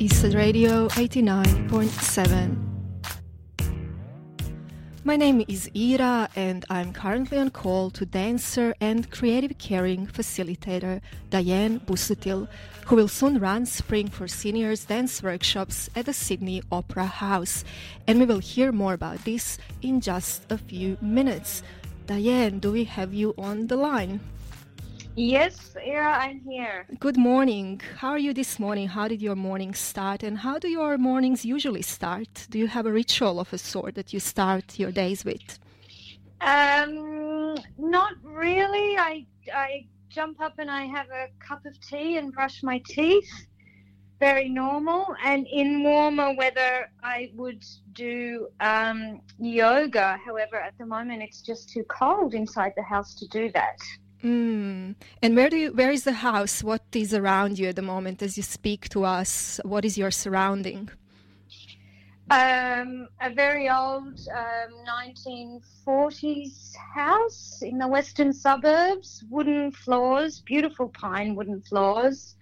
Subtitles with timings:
[0.00, 2.56] Eastside Radio 89.7.
[5.04, 11.02] My name is Ira, and I'm currently on call to dancer and creative caring facilitator
[11.28, 12.48] Diane Busutil,
[12.86, 17.62] who will soon run Spring for Seniors dance workshops at the Sydney Opera House.
[18.06, 21.62] And we will hear more about this in just a few minutes.
[22.06, 24.20] Diane, do we have you on the line?
[25.20, 26.86] Yes, Ira, I'm here.
[26.98, 27.82] Good morning.
[27.98, 28.88] How are you this morning?
[28.88, 30.22] How did your morning start?
[30.22, 32.46] And how do your mornings usually start?
[32.48, 35.58] Do you have a ritual of a sort that you start your days with?
[36.40, 38.96] Um, not really.
[38.96, 43.30] I, I jump up and I have a cup of tea and brush my teeth.
[44.20, 45.14] Very normal.
[45.22, 50.18] And in warmer weather, I would do um, yoga.
[50.24, 53.76] However, at the moment, it's just too cold inside the house to do that.
[54.22, 54.94] Mm.
[55.22, 56.62] And where do you, where is the house?
[56.62, 59.60] What is around you at the moment as you speak to us?
[59.64, 60.90] What is your surrounding?
[62.30, 71.34] Um, a very old um, 1940s house in the western suburbs, wooden floors, beautiful pine
[71.34, 72.36] wooden floors.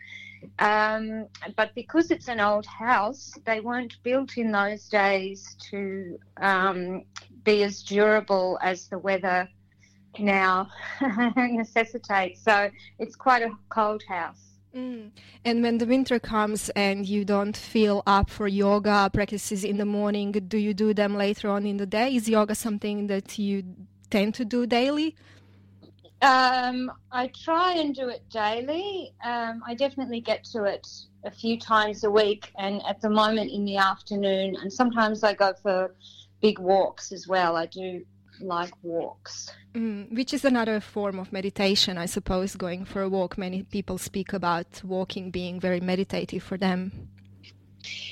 [0.58, 7.04] Um, but because it's an old house, they weren't built in those days to um,
[7.44, 9.48] be as durable as the weather
[10.20, 10.68] now
[11.36, 12.42] necessitates.
[12.42, 14.48] So it's quite a cold house.
[14.74, 15.10] Mm.
[15.44, 19.86] And when the winter comes and you don't feel up for yoga practices in the
[19.86, 22.14] morning, do you do them later on in the day?
[22.14, 23.64] Is yoga something that you
[24.10, 25.16] tend to do daily?
[26.20, 29.14] Um, I try and do it daily.
[29.24, 30.86] Um, I definitely get to it
[31.24, 35.34] a few times a week, and at the moment in the afternoon, and sometimes I
[35.34, 35.94] go for
[36.40, 37.56] big walks as well.
[37.56, 38.04] I do
[38.40, 39.50] like walks.
[39.74, 43.38] Mm, which is another form of meditation, I suppose, going for a walk.
[43.38, 47.08] Many people speak about walking being very meditative for them.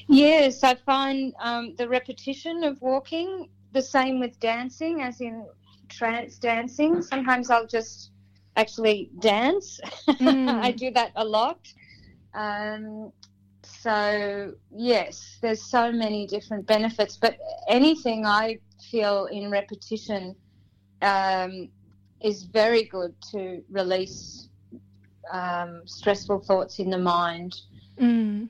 [0.08, 5.46] Yes, I find um, the repetition of walking the same with dancing, as in
[5.88, 7.02] trance dancing.
[7.02, 8.10] Sometimes I'll just
[8.56, 9.80] actually dance.
[10.16, 10.48] Mm.
[10.48, 11.60] I do that a lot.
[12.32, 13.12] Um,
[13.62, 17.36] so, yes, there's so many different benefits, but
[17.68, 18.58] anything I
[18.90, 20.34] feel in repetition
[21.02, 21.68] um,
[22.22, 24.48] is very good to release
[25.32, 27.54] um, stressful thoughts in the mind.
[28.00, 28.48] Mm.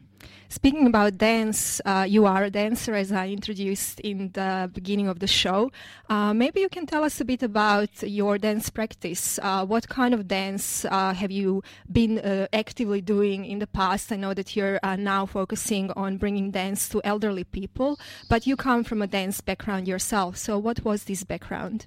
[0.48, 5.18] Speaking about dance, uh, you are a dancer, as I introduced in the beginning of
[5.18, 5.72] the show.
[6.08, 9.40] Uh, maybe you can tell us a bit about your dance practice.
[9.42, 14.12] Uh, what kind of dance uh, have you been uh, actively doing in the past?
[14.12, 18.56] I know that you're uh, now focusing on bringing dance to elderly people, but you
[18.56, 20.36] come from a dance background yourself.
[20.36, 21.86] So, what was this background?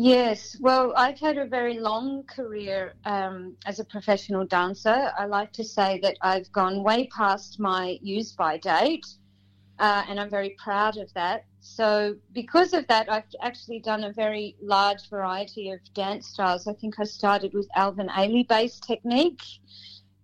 [0.00, 5.10] Yes, well, I've had a very long career um, as a professional dancer.
[5.18, 9.04] I like to say that I've gone way past my use by date,
[9.80, 11.46] uh, and I'm very proud of that.
[11.58, 16.68] So, because of that, I've actually done a very large variety of dance styles.
[16.68, 19.42] I think I started with Alvin Ailey based technique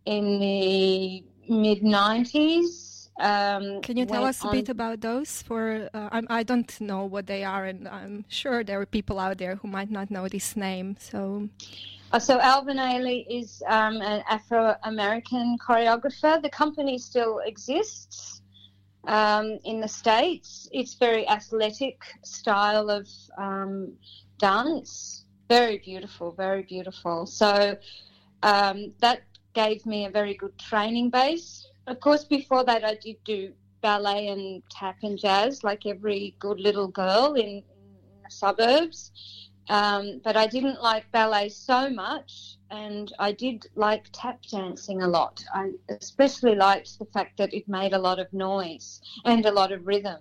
[0.06, 5.43] in the mid 90s um, Can you tell us a bit about those?
[5.43, 9.39] For uh, I don't know what they are, and I'm sure there are people out
[9.39, 10.97] there who might not know this name.
[10.99, 11.49] So,
[12.13, 16.43] uh, so Alvin Ailey is um, an Afro-American choreographer.
[16.43, 18.43] The company still exists
[19.07, 20.69] um, in the states.
[20.73, 23.09] It's very athletic style of
[23.39, 23.93] um,
[24.39, 25.27] dance.
[25.49, 27.27] Very beautiful, very beautiful.
[27.27, 27.77] So
[28.43, 29.23] um, that
[29.53, 33.53] gave me a very good training base of course, before that, I did do
[33.83, 37.62] ballet and tap and jazz, like every good little girl in, in
[38.25, 39.12] the suburbs.
[39.69, 45.09] Um, but I didn't like ballet so much, and I did like tap dancing a
[45.09, 45.43] lot.
[45.55, 49.73] I especially liked the fact that it made a lot of noise and a lot
[49.73, 50.21] of rhythm.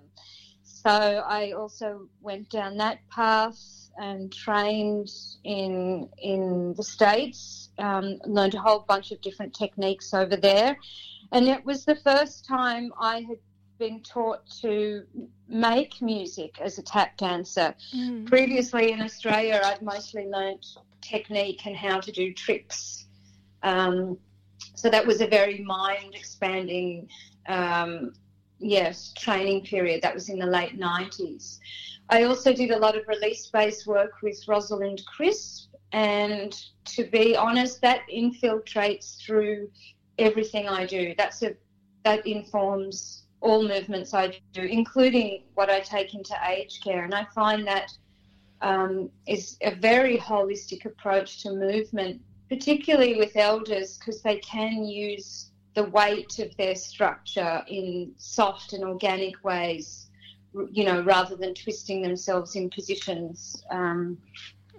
[0.64, 3.58] So I also went down that path
[3.98, 5.10] and trained
[5.44, 7.70] in in the states.
[7.78, 10.78] Um, learned a whole bunch of different techniques over there,
[11.34, 13.40] and it was the first time I had
[13.80, 15.04] been taught to
[15.48, 17.76] make music as a tap dancer.
[17.94, 18.28] Mm.
[18.28, 20.66] Previously in Australia, I'd mostly learnt
[21.02, 23.08] technique and how to do tricks.
[23.64, 24.18] Um,
[24.76, 27.10] so that was a very mind expanding,
[27.48, 28.14] um,
[28.60, 30.02] yes, training period.
[30.04, 31.60] That was in the late 90s.
[32.10, 35.70] I also did a lot of release based work with Rosalind Crisp.
[35.94, 36.56] And
[36.86, 39.70] to be honest, that infiltrates through
[40.18, 41.14] everything I do.
[41.18, 41.56] That's a
[42.04, 47.04] that informs all movements I do, including what I take into aged care.
[47.04, 47.92] And I find that
[48.62, 55.52] um, is a very holistic approach to movement, particularly with elders, because they can use
[55.76, 60.10] the weight of their structure in soft and organic ways,
[60.72, 64.18] you know, rather than twisting themselves in positions um.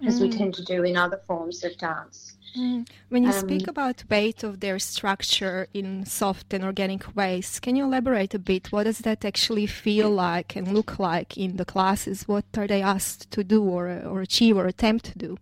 [0.05, 0.37] As we mm.
[0.37, 2.35] tend to do in other forms of dance.
[2.57, 2.87] Mm.
[3.09, 7.75] When you um, speak about weight of their structure in soft and organic ways, can
[7.75, 8.71] you elaborate a bit?
[8.71, 12.27] What does that actually feel like and look like in the classes?
[12.27, 15.37] What are they asked to do or, or achieve or attempt to do?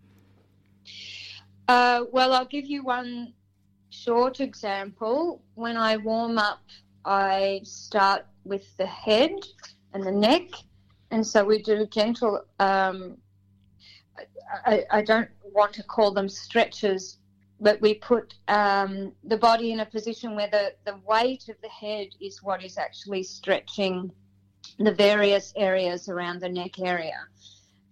[1.67, 3.33] Uh, well, I'll give you one
[3.89, 5.41] short example.
[5.55, 6.63] When I warm up,
[7.05, 9.35] I start with the head
[9.93, 10.49] and the neck,
[11.11, 12.43] and so we do gentle.
[12.59, 13.17] Um,
[14.65, 17.17] I, I, don't want to call them stretches,
[17.59, 21.69] but we put um, the body in a position where the, the weight of the
[21.69, 24.11] head is what is actually stretching
[24.79, 27.27] the various areas around the neck area.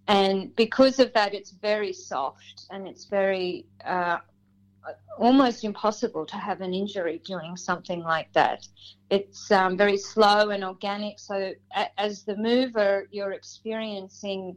[0.08, 4.18] And because of that, it's very soft and it's very uh,
[5.18, 8.66] almost impossible to have an injury doing something like that.
[9.10, 11.18] It's um, very slow and organic.
[11.18, 14.56] So, a- as the mover, you're experiencing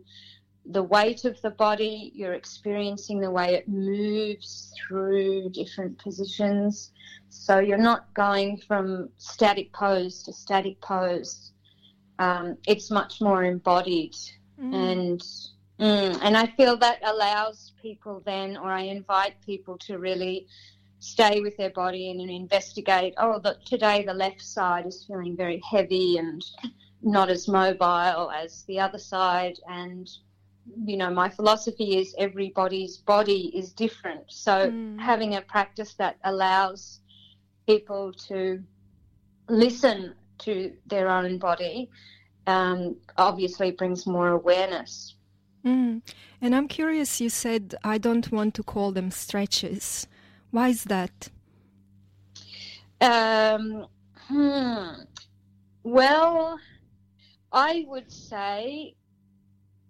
[0.65, 6.91] the weight of the body, you're experiencing the way it moves through different positions.
[7.29, 11.51] So, you're not going from static pose to static pose.
[12.17, 14.15] Um, it's much more embodied
[14.59, 14.73] mm.
[14.73, 15.21] and
[15.79, 20.47] Mm, and I feel that allows people then, or I invite people to really
[20.99, 23.13] stay with their body and, and investigate.
[23.17, 26.43] Oh, the, today the left side is feeling very heavy and
[27.01, 29.59] not as mobile as the other side.
[29.67, 30.09] And,
[30.85, 34.23] you know, my philosophy is everybody's body is different.
[34.27, 34.99] So mm.
[34.99, 36.99] having a practice that allows
[37.67, 38.63] people to
[39.47, 41.89] listen to their own body
[42.47, 45.15] um, obviously brings more awareness.
[45.63, 46.01] Mm.
[46.41, 50.07] And I'm curious, you said, I don't want to call them stretches.
[50.51, 51.29] Why is that?
[53.01, 53.87] Um,
[54.27, 54.87] hmm.
[55.83, 56.59] Well,
[57.51, 58.95] I would say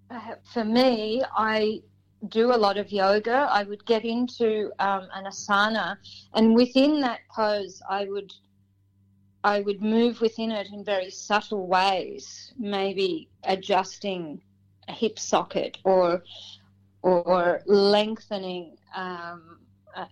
[0.09, 1.81] uh, for me, I
[2.29, 3.47] do a lot of yoga.
[3.51, 5.97] I would get into um, an asana,
[6.33, 8.31] and within that pose, I would
[9.43, 14.41] I would move within it in very subtle ways, maybe adjusting
[14.87, 16.23] a hip socket or
[17.03, 19.59] or lengthening um,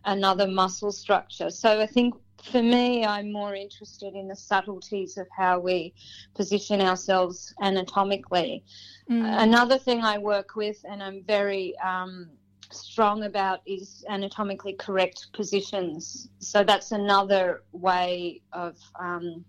[0.06, 1.50] another muscle structure.
[1.50, 2.14] So I think
[2.44, 5.94] for me, I'm more interested in the subtleties of how we
[6.36, 8.64] position ourselves anatomically.
[9.10, 9.44] Mm.
[9.44, 12.30] Another thing I work with, and I'm very um,
[12.70, 16.30] strong about, is anatomically correct positions.
[16.40, 19.46] So that's another way of um,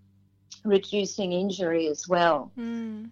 [0.65, 2.53] reducing injury as well.
[2.59, 3.11] Mm.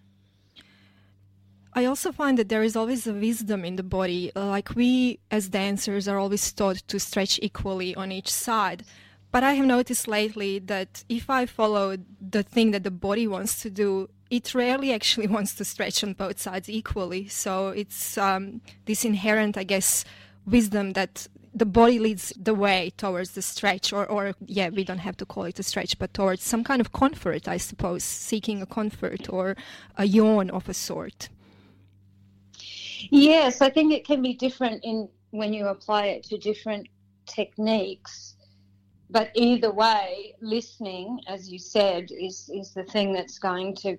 [1.74, 4.30] I also find that there is always a wisdom in the body.
[4.34, 8.84] Like we, as dancers, are always taught to stretch equally on each side.
[9.32, 13.62] But I have noticed lately that if I follow the thing that the body wants
[13.62, 17.28] to do, it rarely actually wants to stretch on both sides equally.
[17.28, 20.04] So it's um, this inherent, I guess,
[20.46, 24.98] wisdom that the body leads the way towards the stretch, or, or yeah, we don't
[24.98, 28.62] have to call it a stretch, but towards some kind of comfort, I suppose, seeking
[28.62, 29.56] a comfort or
[29.96, 31.28] a yawn of a sort.
[33.10, 36.88] Yes, I think it can be different in when you apply it to different
[37.26, 38.31] techniques.
[39.12, 43.98] But either way, listening, as you said, is, is the thing that's going to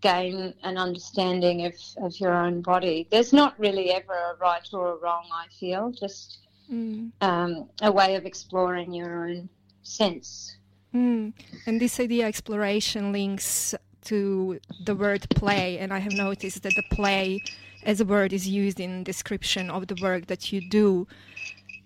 [0.00, 3.06] gain an understanding of, of your own body.
[3.10, 6.38] There's not really ever a right or a wrong, I feel, just
[6.72, 7.10] mm.
[7.20, 9.50] um, a way of exploring your own
[9.82, 10.56] sense.
[10.94, 11.34] Mm.
[11.66, 13.74] And this idea exploration links
[14.06, 17.42] to the word play, and I have noticed that the play
[17.84, 21.06] as a word is used in description of the work that you do.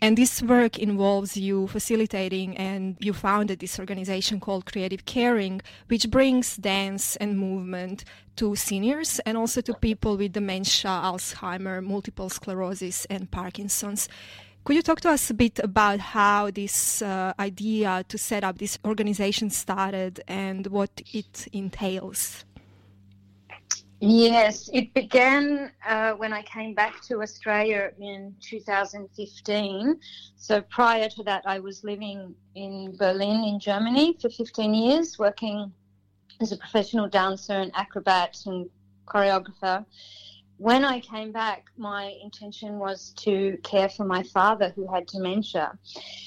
[0.01, 6.09] And this work involves you facilitating, and you founded this organization called Creative Caring, which
[6.09, 8.05] brings dance and movement
[8.37, 14.09] to seniors and also to people with dementia, Alzheimer, multiple sclerosis, and Parkinson's.
[14.65, 18.59] Could you talk to us a bit about how this uh, idea to set up
[18.59, 22.45] this organization started and what it entails?
[24.01, 29.99] Yes, it began uh, when I came back to Australia in 2015.
[30.37, 35.73] So prior to that, I was living in Berlin, in Germany, for 15 years, working
[36.41, 38.71] as a professional dancer and acrobat and
[39.05, 39.85] choreographer.
[40.59, 45.77] When I came back, my intention was to care for my father who had dementia.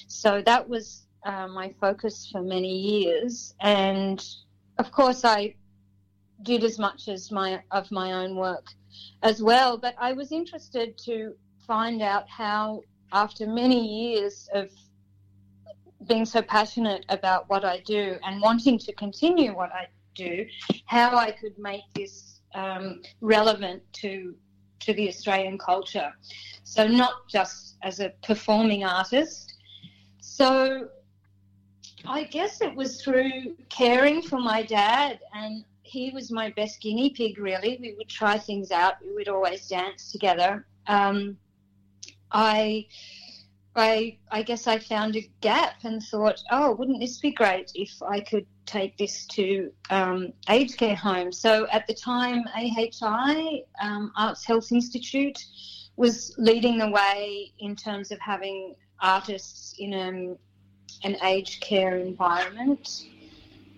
[0.07, 3.53] So that was uh, my focus for many years.
[3.61, 4.21] And
[4.77, 5.55] of course, I
[6.43, 8.67] did as much as my of my own work
[9.23, 9.77] as well.
[9.77, 11.33] But I was interested to
[11.67, 12.81] find out how,
[13.13, 14.69] after many years of
[16.07, 20.45] being so passionate about what I do and wanting to continue what I do,
[20.85, 24.35] how I could make this um, relevant to
[24.81, 26.11] to the Australian culture.
[26.63, 29.53] So not just as a performing artist.
[30.19, 30.89] So
[32.05, 37.09] I guess it was through caring for my dad and he was my best guinea
[37.09, 37.77] pig really.
[37.81, 38.93] We would try things out.
[39.03, 40.65] We would always dance together.
[40.87, 41.37] Um,
[42.31, 42.87] I
[43.75, 47.91] I I guess I found a gap and thought, oh, wouldn't this be great if
[48.01, 51.37] I could take this to um, aged care homes?
[51.37, 55.43] So at the time, AHI um, Arts Health Institute
[55.97, 63.07] was leading the way in terms of having artists in a, an aged care environment,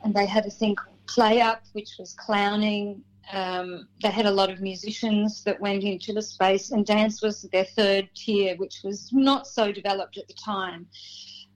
[0.04, 0.76] and they had a thing
[1.08, 6.14] Play Up, which was clowning um, they had a lot of musicians that went into
[6.14, 10.34] the space, and dance was their third tier, which was not so developed at the
[10.34, 10.88] time.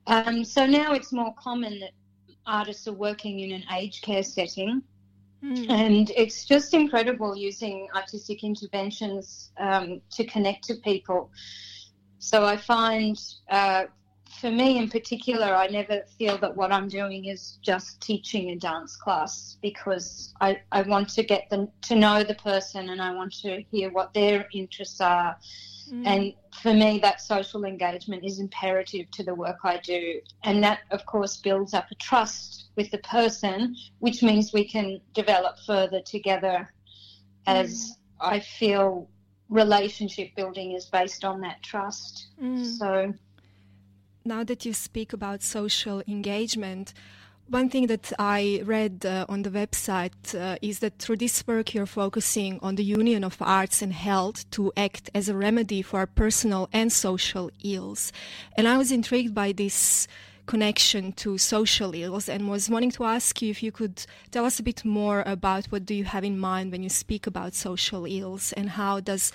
[0.07, 1.91] Um, so now it's more common that
[2.45, 4.81] artists are working in an aged care setting.
[5.43, 5.69] Mm.
[5.69, 11.29] And it's just incredible using artistic interventions um, to connect to people.
[12.19, 13.85] So I find uh,
[14.29, 18.55] for me in particular, I never feel that what I'm doing is just teaching a
[18.55, 23.13] dance class because I, I want to get them to know the person and I
[23.13, 25.37] want to hear what their interests are.
[25.91, 26.05] Mm.
[26.05, 30.21] And for me, that social engagement is imperative to the work I do.
[30.43, 35.01] And that, of course, builds up a trust with the person, which means we can
[35.13, 36.71] develop further together
[37.47, 37.95] as mm.
[38.19, 39.09] I feel
[39.49, 42.27] relationship building is based on that trust.
[42.41, 42.65] Mm.
[42.77, 43.13] So
[44.27, 46.93] now that you speak about social engagement,
[47.49, 51.73] one thing that I read uh, on the website uh, is that through this work
[51.73, 56.05] you're focusing on the union of arts and health to act as a remedy for
[56.05, 58.11] personal and social ills.
[58.57, 60.07] And I was intrigued by this
[60.45, 64.59] connection to social ills and was wanting to ask you if you could tell us
[64.59, 68.05] a bit more about what do you have in mind when you speak about social
[68.05, 69.31] ills and how does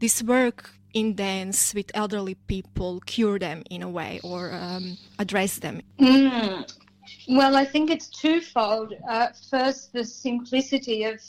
[0.00, 5.58] this work in dance with elderly people cure them in a way or um, address
[5.58, 5.82] them?
[5.98, 6.72] Mm.
[7.28, 8.94] Well, I think it's twofold.
[9.08, 11.20] Uh, first, the simplicity of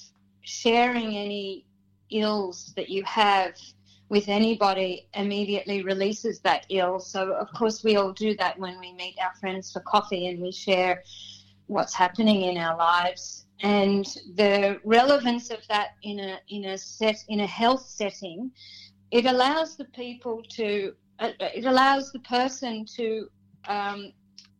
[0.42, 1.66] sharing any
[2.10, 3.56] ills that you have
[4.10, 7.00] with anybody immediately releases that ill.
[7.00, 10.42] So, of course, we all do that when we meet our friends for coffee and
[10.42, 11.04] we share
[11.68, 13.46] what's happening in our lives.
[13.62, 18.52] And the relevance of that in a in a set in a health setting
[19.12, 23.30] it allows the people to, uh, it allows the person to
[23.68, 24.12] um,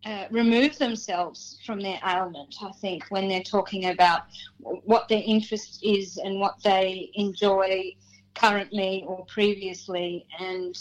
[0.06, 4.22] uh, remove themselves from their ailment, I think, when they're talking about
[4.60, 7.94] what their interest is and what they enjoy
[8.36, 10.26] currently or previously.
[10.40, 10.78] And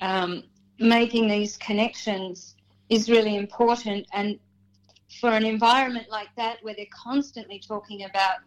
[0.00, 0.44] um,
[0.78, 2.56] making these connections
[2.88, 4.06] is really important.
[4.12, 4.40] And
[5.20, 8.38] for an environment like that, where they're constantly talking about,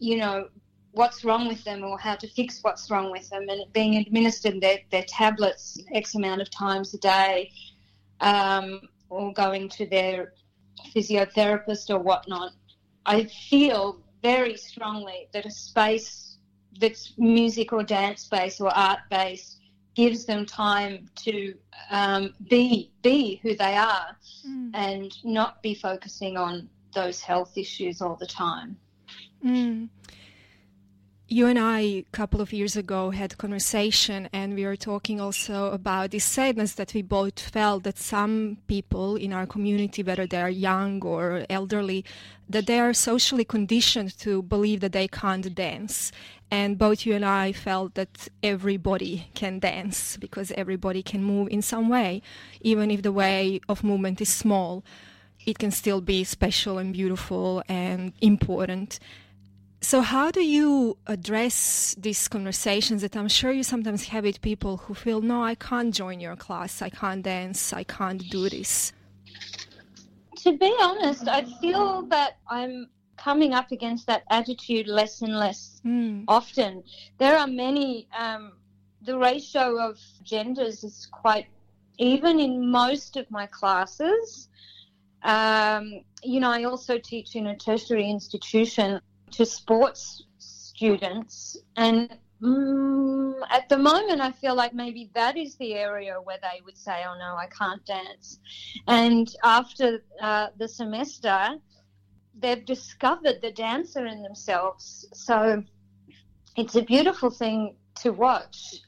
[0.00, 0.48] you know,
[0.92, 4.60] what's wrong with them or how to fix what's wrong with them and being administered
[4.60, 7.50] their, their tablets X amount of times a day
[8.20, 10.32] um, or going to their
[10.94, 12.52] physiotherapist or whatnot.
[13.06, 16.38] I feel very strongly that a space
[16.80, 19.58] that's music or dance based or art based
[19.94, 21.54] gives them time to
[21.90, 24.16] um, be be who they are
[24.46, 24.70] mm.
[24.74, 28.76] and not be focusing on those health issues all the time.
[29.44, 29.88] Mm
[31.32, 35.20] you and I a couple of years ago had a conversation and we were talking
[35.20, 40.26] also about this sadness that we both felt that some people in our community, whether
[40.26, 42.04] they are young or elderly,
[42.48, 46.10] that they are socially conditioned to believe that they can't dance.
[46.50, 51.62] And both you and I felt that everybody can dance because everybody can move in
[51.62, 52.22] some way,
[52.60, 54.82] even if the way of movement is small.
[55.46, 58.98] It can still be special and beautiful and important.
[59.82, 64.76] So, how do you address these conversations that I'm sure you sometimes have with people
[64.76, 68.92] who feel, no, I can't join your class, I can't dance, I can't do this?
[70.42, 75.80] To be honest, I feel that I'm coming up against that attitude less and less
[75.84, 76.24] mm.
[76.28, 76.82] often.
[77.16, 78.52] There are many, um,
[79.02, 81.46] the ratio of genders is quite
[81.98, 84.48] even in most of my classes.
[85.22, 89.00] Um, you know, I also teach in a tertiary institution
[89.32, 95.74] to sports students and mm, at the moment i feel like maybe that is the
[95.74, 98.38] area where they would say oh no i can't dance
[98.88, 101.48] and after uh, the semester
[102.38, 105.62] they've discovered the dancer in themselves so
[106.56, 108.80] it's a beautiful thing to watch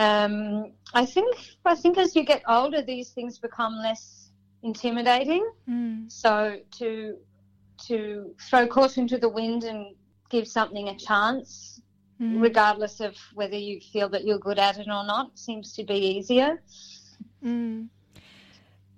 [0.00, 1.36] um, I think
[1.66, 4.30] I think as you get older, these things become less
[4.62, 5.46] intimidating.
[5.68, 6.10] Mm.
[6.10, 7.16] So to
[7.86, 9.94] to throw caution to the wind and
[10.28, 11.80] give something a chance,
[12.20, 12.42] Mm.
[12.42, 15.94] regardless of whether you feel that you're good at it or not, seems to be
[15.94, 16.62] easier.
[17.42, 17.88] Mm.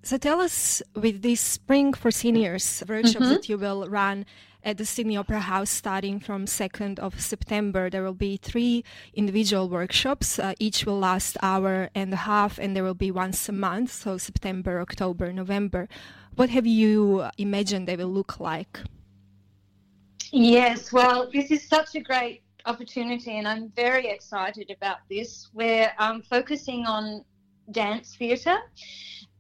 [0.02, 3.28] So tell us, with this Spring for Seniors workshop Mhm.
[3.28, 4.26] that you will run
[4.64, 8.84] at the Sydney Opera House starting from 2nd of September, there will be three
[9.14, 10.40] individual workshops.
[10.40, 13.92] Uh, each will last hour and a half, and there will be once a month,
[13.92, 15.88] so September, October, November.
[16.36, 18.80] What have you imagined they will look like?
[20.30, 25.50] Yes, well, this is such a great opportunity, and I'm very excited about this.
[25.52, 27.24] We're um, focusing on
[27.70, 28.56] dance theatre,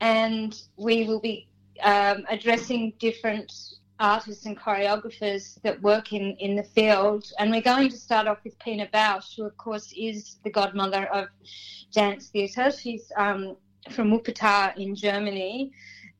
[0.00, 1.48] and we will be
[1.82, 3.50] um, addressing different
[3.98, 7.32] artists and choreographers that work in, in the field.
[7.38, 11.06] And we're going to start off with Pina Bausch, who, of course, is the godmother
[11.06, 11.28] of
[11.92, 12.70] dance theatre.
[12.70, 13.56] She's um,
[13.90, 15.72] from Wuppertal in Germany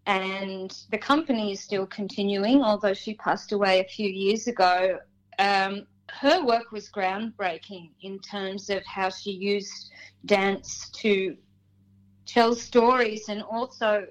[0.06, 4.98] and the company is still continuing, although she passed away a few years ago.
[5.38, 9.90] Um, her work was groundbreaking in terms of how she used
[10.26, 11.36] dance to
[12.26, 14.06] tell stories, and also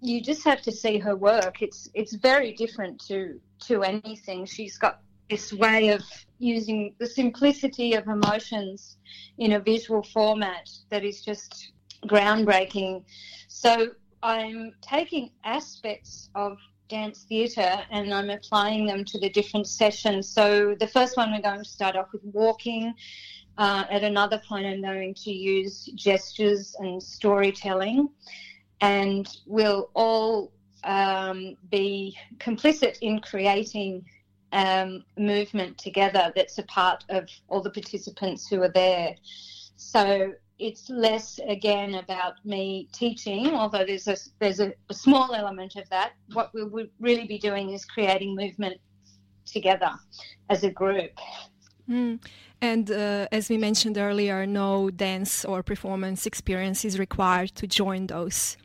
[0.00, 1.62] you just have to see her work.
[1.62, 4.46] It's it's very different to to anything.
[4.46, 6.02] She's got this way of
[6.38, 8.96] using the simplicity of emotions
[9.36, 11.72] in a visual format that is just
[12.06, 13.04] groundbreaking.
[13.48, 13.88] So
[14.22, 16.58] I'm taking aspects of
[16.88, 20.28] dance theatre and I'm applying them to the different sessions.
[20.28, 22.94] So the first one we're going to start off with walking.
[23.58, 28.08] Uh, at another point, I'm going to use gestures and storytelling,
[28.80, 30.52] and we'll all
[30.84, 34.04] um, be complicit in creating
[34.52, 39.16] um, movement together that's a part of all the participants who are there.
[39.76, 45.76] So it's less again about me teaching, although there's a there's a, a small element
[45.76, 46.12] of that.
[46.32, 48.80] What we would really be doing is creating movement
[49.46, 49.92] together
[50.50, 51.12] as a group.
[51.88, 52.20] Mm.
[52.60, 58.08] And uh, as we mentioned earlier, no dance or performance experience is required to join
[58.08, 58.56] those.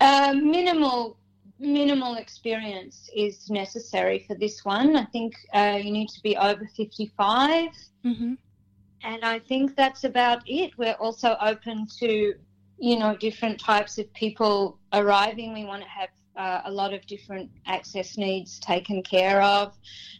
[0.00, 1.16] Uh, minimal
[1.58, 4.96] minimal experience is necessary for this one.
[4.96, 7.70] I think uh, you need to be over 55.
[8.04, 8.34] Mm-hmm.
[9.04, 10.72] And I think that's about it.
[10.76, 12.34] We're also open to,
[12.78, 15.52] you know, different types of people arriving.
[15.52, 19.76] We want to have uh, a lot of different access needs taken care of,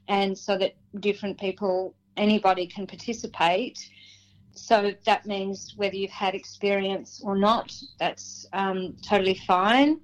[0.09, 3.79] and so that different people, anybody can participate.
[4.55, 10.01] So that means whether you've had experience or not, that's um, totally fine.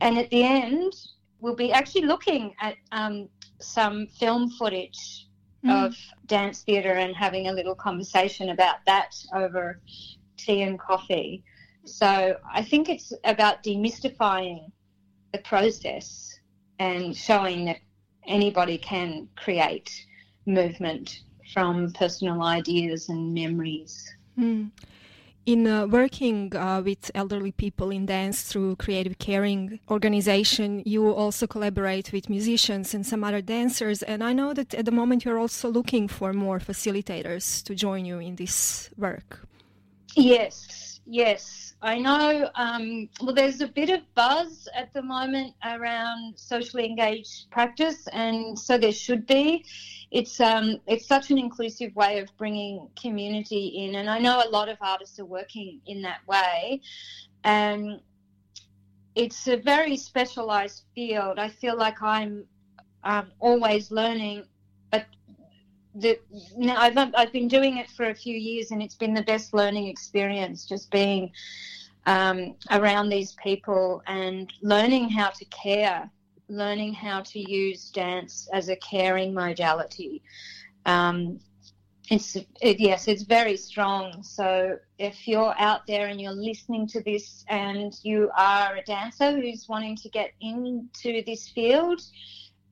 [0.00, 0.92] And at the end,
[1.40, 3.28] we'll be actually looking at um,
[3.60, 5.26] some film footage
[5.64, 5.86] Mm.
[5.86, 5.96] of
[6.26, 9.80] dance theatre and having a little conversation about that over
[10.36, 11.42] tea and coffee.
[11.86, 14.70] So I think it's about demystifying
[15.32, 16.38] the process
[16.78, 17.78] and showing that
[18.26, 19.90] anybody can create
[20.46, 21.20] movement
[21.52, 24.04] from personal ideas and memories.
[24.38, 24.70] Mm.
[25.46, 31.46] In uh, working uh, with elderly people in dance through Creative Caring organization, you also
[31.46, 34.02] collaborate with musicians and some other dancers.
[34.02, 38.06] And I know that at the moment you're also looking for more facilitators to join
[38.06, 39.46] you in this work.
[40.16, 41.73] Yes, yes.
[41.84, 42.50] I know.
[42.54, 48.58] Um, well, there's a bit of buzz at the moment around socially engaged practice, and
[48.58, 49.66] so there should be.
[50.10, 54.48] It's um, it's such an inclusive way of bringing community in, and I know a
[54.48, 56.80] lot of artists are working in that way.
[57.44, 58.00] And
[59.14, 61.38] it's a very specialized field.
[61.38, 62.46] I feel like I'm
[63.04, 64.44] um, always learning,
[65.94, 66.18] the,
[66.56, 69.54] now I've, I've been doing it for a few years and it's been the best
[69.54, 71.30] learning experience just being
[72.06, 76.10] um, around these people and learning how to care,
[76.48, 80.22] learning how to use dance as a caring modality.
[80.84, 81.40] Um,
[82.10, 84.22] it's it, yes, it's very strong.
[84.22, 89.32] So if you're out there and you're listening to this and you are a dancer
[89.32, 92.02] who's wanting to get into this field,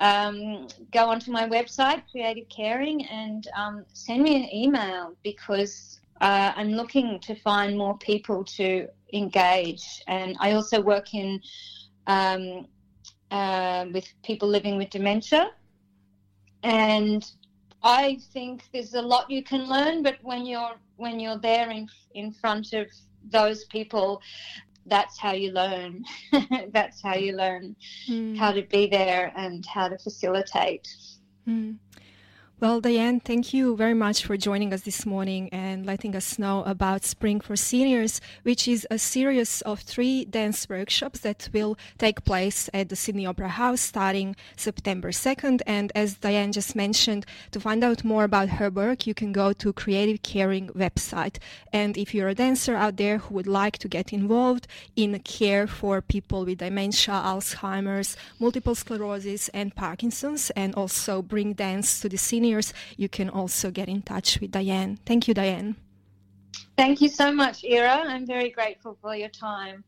[0.01, 6.53] um, go onto my website, Creative Caring, and um, send me an email because uh,
[6.57, 10.03] I'm looking to find more people to engage.
[10.09, 11.41] And I also work in
[12.07, 12.67] um,
[13.31, 15.51] uh, with people living with dementia,
[16.63, 17.25] and
[17.83, 20.03] I think there's a lot you can learn.
[20.03, 22.87] But when you're when you're there in in front of
[23.31, 24.21] those people,
[24.87, 26.05] that's how you learn.
[26.73, 27.77] that's how you learn
[28.09, 28.37] Mm.
[28.37, 30.89] how to be there and how to facilitate.
[31.49, 31.77] Mm.
[32.63, 36.63] Well, Diane, thank you very much for joining us this morning and letting us know
[36.63, 42.23] about Spring for Seniors, which is a series of three dance workshops that will take
[42.23, 45.63] place at the Sydney Opera House starting September 2nd.
[45.67, 49.53] And as Diane just mentioned, to find out more about her work, you can go
[49.55, 51.39] to Creative Caring website.
[51.73, 55.67] And if you're a dancer out there who would like to get involved in care
[55.67, 62.17] for people with dementia, Alzheimer's, multiple sclerosis, and Parkinson's, and also bring dance to the
[62.17, 62.52] seniors
[62.97, 64.99] you can also get in touch with Diane.
[65.07, 65.77] Thank you, Diane.
[66.77, 68.03] Thank you so much, Ira.
[68.07, 69.85] I'm very grateful for your time.